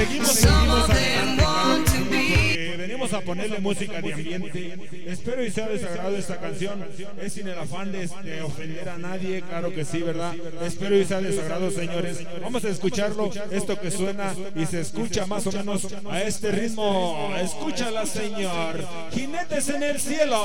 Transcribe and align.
Seguimos, 0.00 0.28
seguimos 0.28 0.88
adelante, 0.88 1.92
porque 2.08 2.74
venimos 2.78 3.12
a 3.12 3.20
ponerle 3.20 3.60
música 3.60 4.00
de 4.00 4.14
ambiente. 4.14 4.78
Espero 5.06 5.44
y 5.44 5.50
sea 5.50 5.68
desagrado 5.68 6.16
esta 6.16 6.40
canción. 6.40 6.82
Es 7.20 7.34
sin 7.34 7.48
el 7.48 7.58
afán 7.58 7.92
de, 7.92 8.08
de 8.24 8.40
ofender 8.40 8.88
a 8.88 8.96
nadie, 8.96 9.42
claro 9.42 9.74
que 9.74 9.84
sí, 9.84 10.00
¿verdad? 10.00 10.34
Espero 10.64 10.96
y 10.96 11.04
sea 11.04 11.20
desagrado, 11.20 11.70
señores. 11.70 12.24
Vamos 12.40 12.64
a 12.64 12.70
escucharlo, 12.70 13.30
esto 13.50 13.78
que 13.78 13.90
suena 13.90 14.34
y 14.56 14.64
se 14.64 14.80
escucha 14.80 15.26
más 15.26 15.46
o 15.46 15.52
menos 15.52 15.86
a 16.10 16.22
este 16.22 16.50
ritmo. 16.50 17.34
Escúchala, 17.36 18.06
señor. 18.06 18.82
Jinetes 19.12 19.68
en 19.68 19.82
el 19.82 20.00
cielo. 20.00 20.42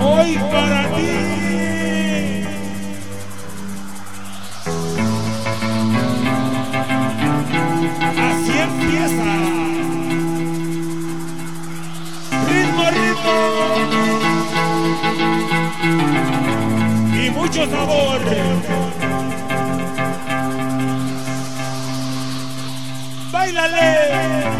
Hoy 0.00 0.38
para 0.50 0.96
ti. 0.96 1.47
Mucho 17.38 17.64
sabor. 17.70 18.20
Báilale. 23.30 24.57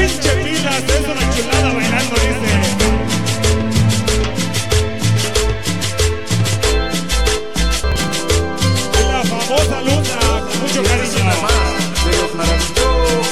Pinche 0.00 0.30
pilas 0.44 0.82
es 0.96 1.04
una 1.12 1.24
chulada 1.34 1.68
bailando, 1.74 2.16
dice. 2.24 2.50
La 9.10 9.20
famosa 9.24 9.78
luna, 9.82 10.18
con 10.46 10.56
mucho 10.62 10.80
cariño. 10.82 11.24
más 11.42 12.04
de 12.04 12.12
los 12.20 12.32
maravillosos. 12.34 13.26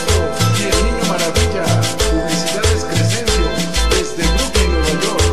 Y 0.59 0.62
el 0.65 0.79
niño 0.84 1.05
maravilla, 1.09 1.65
publicidades 2.11 2.83
Crescencio. 2.91 3.49
Desde 3.91 4.25
Brooklyn, 4.35 4.71
Nueva 4.73 4.93
York. 5.03 5.25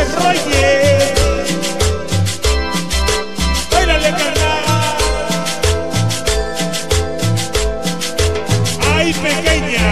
¡Ese 0.00 0.16
Roger! 0.16 1.14
¡Báilale, 3.70 4.10
carnal! 4.10 4.64
¡Ay, 8.96 9.08
pequeña! 9.12 9.83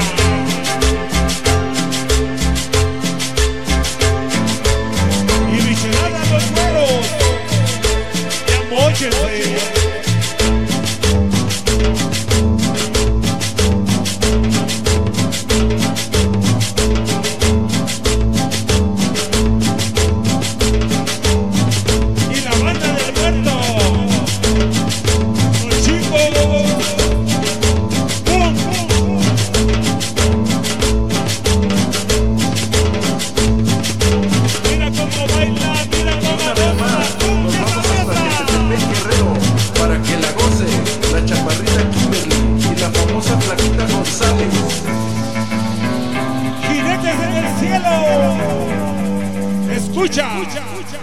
Escucha. 50.43 50.99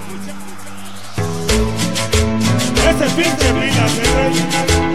Ese 2.90 3.06
pinche 3.16 3.54
Milas, 3.54 4.89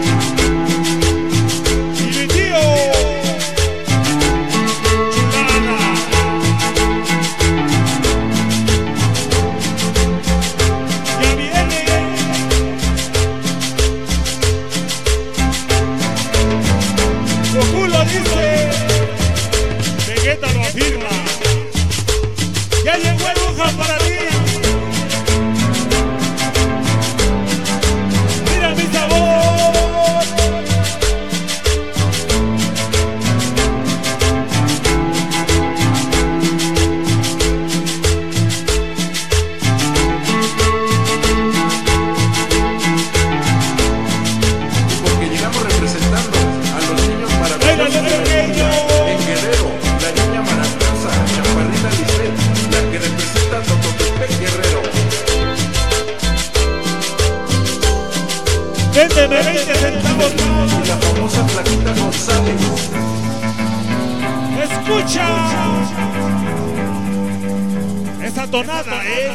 Véndeme 59.15 59.41
20 59.41 59.75
centavos 59.75 60.33
Y 60.83 60.87
la 60.87 60.97
famosa 60.97 61.47
flaquita 61.47 61.93
González. 61.93 62.61
Escucha. 64.61 65.27
Esa 68.21 68.47
tonada, 68.47 69.05
¿eh? 69.05 69.31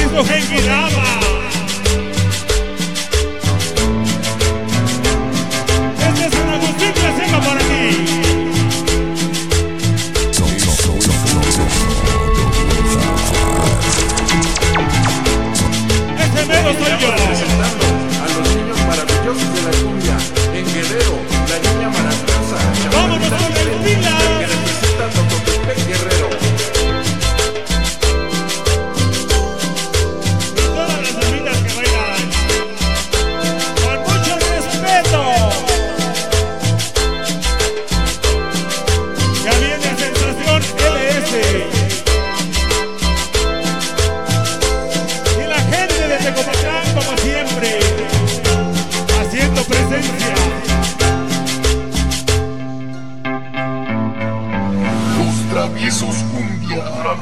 Isso 0.00 0.22
virava. 0.46 1.07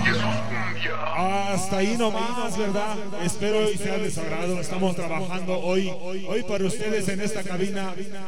Jesús 0.04 0.45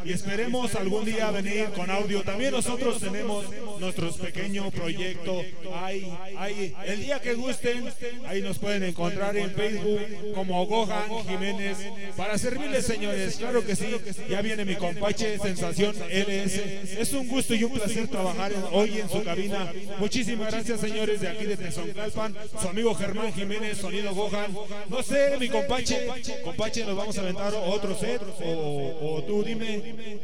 y 0.04 0.12
esperemos 0.12 0.74
algún 0.74 1.04
día 1.04 1.30
venir 1.30 1.66
con 1.74 1.90
audio. 1.90 2.22
También 2.22 2.52
nosotros 2.52 2.98
tenemos 3.00 3.44
nuestros 3.80 4.16
pequeños 4.18 4.72
proyectos. 4.72 5.44
Ahí, 5.74 6.74
el 6.86 7.02
día 7.02 7.20
que 7.20 7.34
gusten, 7.34 7.84
ahí 8.26 8.42
nos 8.42 8.58
pueden 8.58 8.82
encontrar 8.82 9.36
en 9.36 9.50
Facebook 9.50 10.00
como 10.34 10.66
Gohan 10.66 11.08
Jiménez 11.26 11.78
para 12.16 12.38
servirles, 12.38 12.86
señores. 12.86 13.36
Claro 13.36 13.64
que 13.64 13.76
sí, 13.76 13.86
ya 14.28 14.42
viene 14.42 14.64
mi 14.64 14.76
compache 14.76 15.38
Sensación 15.38 15.94
LS. 16.10 17.00
Es 17.00 17.12
un 17.12 17.28
gusto 17.28 17.54
y 17.54 17.64
un 17.64 17.72
placer 17.72 18.08
trabajar 18.08 18.52
hoy 18.72 18.98
en 18.98 19.08
su 19.08 19.22
cabina. 19.22 19.72
Muchísimas 19.98 20.52
gracias, 20.52 20.80
señores, 20.80 21.20
de 21.20 21.28
aquí 21.28 21.44
de 21.44 21.56
Tezoncalpan. 21.56 22.34
Su 22.60 22.68
amigo 22.68 22.94
Germán 22.94 23.32
Jiménez, 23.38 23.78
Sonido 23.78 24.14
Gohan. 24.14 24.52
No 24.88 25.02
sé, 25.02 25.36
mi 25.38 25.48
compache, 25.48 26.06
compache, 26.44 26.84
nos 26.84 26.96
vamos 26.96 27.16
a 27.18 27.20
aventar 27.20 27.54
otro 27.54 27.94
set 27.94 28.20
o, 28.44 29.16
o 29.16 29.22
tú 29.22 29.42
dime. 29.44 30.18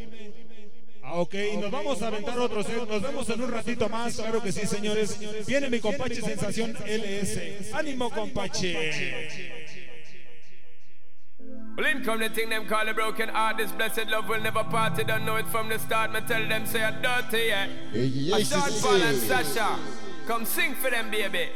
Ah, 1.03 1.21
ok, 1.21 1.35
nos 1.61 1.71
vamos 1.71 2.03
a 2.03 2.09
aventar 2.09 2.39
otro 2.39 2.63
set. 2.63 2.89
Nos 2.89 3.03
vemos 3.03 3.29
en 3.31 3.43
un 3.43 3.51
ratito 3.53 3.89
más. 3.89 4.17
Claro 4.17 4.43
que 4.43 4.51
sí, 4.53 4.67
señores. 4.67 5.19
Viene 5.47 5.71
mi 5.71 5.79
compache 5.81 6.21
Sensación 6.21 6.75
LS. 6.87 7.73
Ánimo, 7.73 8.11
compache. 8.11 9.65
Well, 11.77 11.87
in 11.87 12.05
come 12.05 12.21
the 12.21 12.29
thing 12.29 12.51
them 12.51 12.67
call 12.67 12.89
a 12.89 12.95
broken 12.95 13.29
heart. 13.29 13.57
This 13.59 13.73
blessed 13.73 14.07
love 14.09 14.29
will 14.29 14.41
never 14.41 14.63
part. 14.63 14.95
They 14.95 15.03
don't 15.03 15.25
know 15.25 15.37
it 15.37 15.47
from 15.49 15.69
the 15.69 15.79
start. 15.79 16.13
Me 16.13 16.21
tell 16.21 16.47
them 16.49 16.67
say 16.67 16.85
I'm 16.85 17.03
dirty, 17.03 17.47
yeah. 17.49 17.67
Yes, 17.93 18.49
Sean 18.49 18.71
Paul 18.81 19.03
and 19.03 19.19
Sasha, 19.19 19.77
come 20.27 20.45
sing 20.45 20.75
for 20.75 20.91
them, 20.91 21.11
baby. 21.11 21.49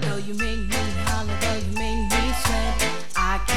Though 0.00 0.16
you 0.16 0.34
make 0.34 0.58
me 0.58 0.81